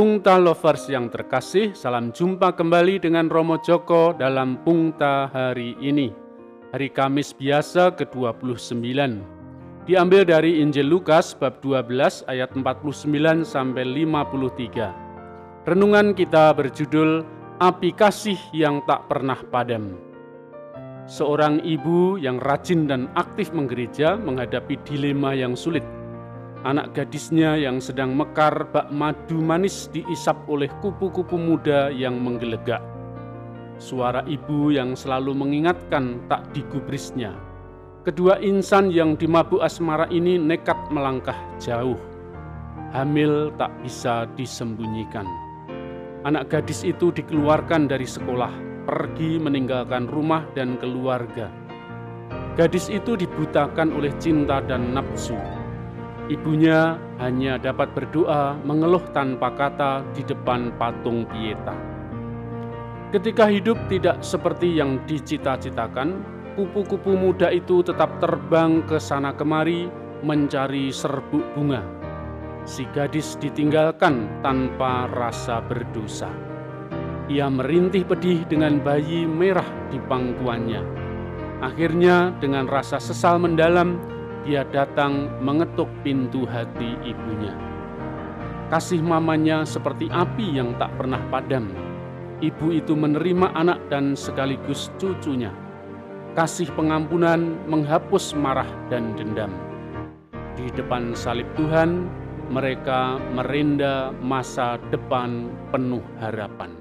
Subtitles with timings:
[0.00, 6.08] Pungta Lovers yang terkasih, salam jumpa kembali dengan Romo Joko dalam Pungta hari ini.
[6.72, 8.80] Hari Kamis biasa ke-29.
[9.84, 15.68] Diambil dari Injil Lukas bab 12 ayat 49 sampai 53.
[15.68, 17.20] Renungan kita berjudul
[17.60, 20.00] Api Kasih yang Tak Pernah Padam.
[21.12, 25.84] Seorang ibu yang rajin dan aktif menggereja menghadapi dilema yang sulit–
[26.60, 32.84] Anak gadisnya yang sedang mekar bak madu manis diisap oleh kupu-kupu muda yang menggelegak.
[33.80, 37.32] Suara ibu yang selalu mengingatkan tak digubrisnya.
[38.04, 41.96] Kedua insan yang dimabuk asmara ini nekat melangkah jauh.
[42.92, 45.24] Hamil tak bisa disembunyikan.
[46.28, 51.48] Anak gadis itu dikeluarkan dari sekolah, pergi meninggalkan rumah dan keluarga.
[52.52, 55.59] Gadis itu dibutakan oleh cinta dan nafsu
[56.30, 61.74] Ibunya hanya dapat berdoa mengeluh tanpa kata di depan patung Pieta.
[63.10, 66.22] Ketika hidup tidak seperti yang dicita-citakan,
[66.54, 69.90] kupu-kupu muda itu tetap terbang ke sana kemari
[70.22, 71.82] mencari serbuk bunga.
[72.62, 76.30] Si gadis ditinggalkan tanpa rasa berdosa.
[77.26, 80.82] Ia merintih pedih dengan bayi merah di pangkuannya.
[81.58, 83.98] Akhirnya dengan rasa sesal mendalam,
[84.44, 87.52] dia datang mengetuk pintu hati ibunya.
[88.72, 91.68] Kasih mamanya seperti api yang tak pernah padam.
[92.40, 95.52] Ibu itu menerima anak dan sekaligus cucunya.
[96.38, 99.50] Kasih pengampunan menghapus marah dan dendam.
[100.54, 102.06] Di depan salib Tuhan,
[102.48, 106.72] mereka merenda masa depan penuh harapan.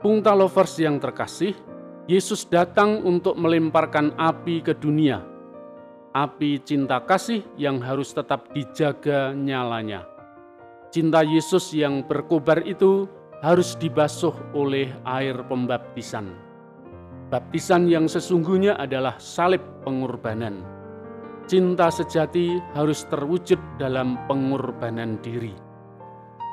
[0.00, 1.52] Pungta lovers yang terkasih,
[2.08, 5.37] Yesus datang untuk melemparkan api ke dunia
[6.12, 10.04] api cinta kasih yang harus tetap dijaga nyalanya.
[10.88, 13.04] Cinta Yesus yang berkobar itu
[13.44, 16.32] harus dibasuh oleh air pembaptisan.
[17.28, 20.64] Baptisan yang sesungguhnya adalah salib pengorbanan.
[21.44, 25.52] Cinta sejati harus terwujud dalam pengorbanan diri.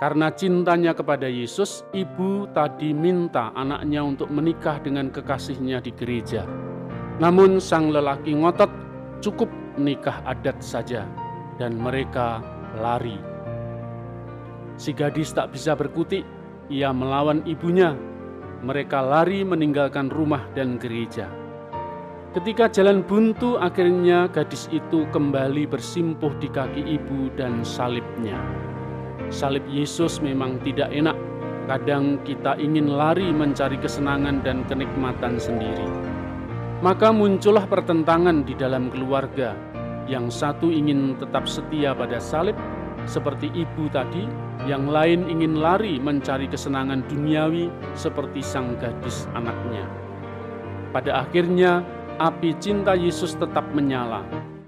[0.03, 6.43] Karena cintanya kepada Yesus, ibu tadi minta anaknya untuk menikah dengan kekasihnya di gereja.
[7.23, 8.84] Namun sang lelaki ngotot
[9.19, 11.07] cukup nikah adat saja,
[11.59, 12.43] dan mereka
[12.79, 13.19] lari.
[14.75, 16.27] Si gadis tak bisa berkutik,
[16.67, 17.95] ia melawan ibunya.
[18.65, 21.29] Mereka lari meninggalkan rumah dan gereja.
[22.35, 28.35] Ketika jalan buntu, akhirnya gadis itu kembali bersimpuh di kaki ibu dan salibnya.
[29.31, 31.15] Salib Yesus memang tidak enak.
[31.65, 36.14] Kadang kita ingin lari mencari kesenangan dan kenikmatan sendiri
[36.85, 39.57] maka muncullah pertentangan di dalam keluarga.
[40.05, 42.53] Yang satu ingin tetap setia pada salib,
[43.09, 44.29] seperti ibu tadi,
[44.69, 49.81] yang lain ingin lari mencari kesenangan duniawi, seperti sang gadis anaknya.
[50.93, 51.81] Pada akhirnya,
[52.21, 54.21] api cinta Yesus tetap menyala.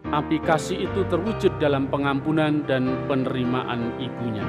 [0.10, 4.42] Api kasih itu terwujud dalam pengampunan dan penerimaan ibunya.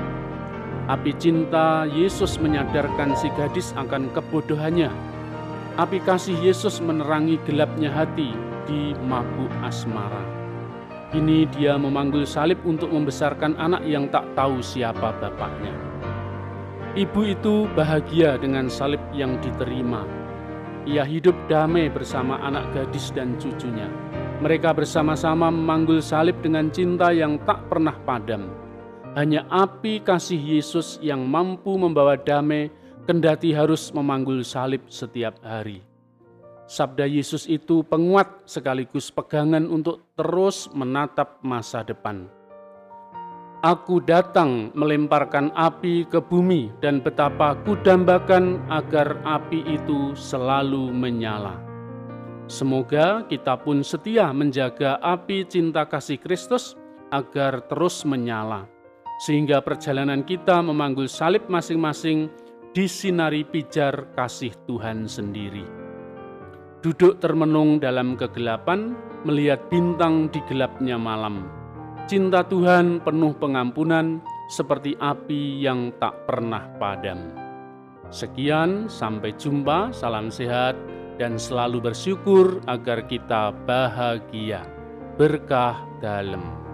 [0.89, 4.89] Api cinta Yesus menyadarkan si gadis akan kebodohannya
[5.79, 8.35] Api kasih Yesus menerangi gelapnya hati
[8.67, 10.27] di mabuk asmara.
[11.15, 15.71] Kini dia memanggil salib untuk membesarkan anak yang tak tahu siapa bapaknya.
[16.99, 20.03] Ibu itu bahagia dengan salib yang diterima.
[20.83, 23.87] Ia hidup damai bersama anak gadis dan cucunya.
[24.43, 28.51] Mereka bersama-sama memanggul salib dengan cinta yang tak pernah padam.
[29.15, 32.67] Hanya api kasih Yesus yang mampu membawa damai
[33.09, 35.81] kendati harus memanggul salib setiap hari.
[36.69, 42.29] Sabda Yesus itu penguat sekaligus pegangan untuk terus menatap masa depan.
[43.65, 51.57] Aku datang melemparkan api ke bumi dan betapa kudambakan agar api itu selalu menyala.
[52.47, 56.77] Semoga kita pun setia menjaga api cinta kasih Kristus
[57.09, 58.69] agar terus menyala,
[59.25, 62.29] sehingga perjalanan kita memanggul salib masing-masing
[62.77, 65.65] disinari pijar kasih Tuhan sendiri.
[66.79, 68.95] Duduk termenung dalam kegelapan,
[69.27, 71.51] melihat bintang di gelapnya malam.
[72.07, 77.35] Cinta Tuhan penuh pengampunan, seperti api yang tak pernah padam.
[78.09, 79.93] Sekian, sampai jumpa.
[79.93, 80.79] Salam sehat
[81.21, 84.65] dan selalu bersyukur agar kita bahagia,
[85.21, 86.68] berkah dalam.